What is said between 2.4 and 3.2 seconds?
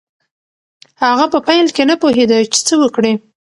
چې څه وکړي.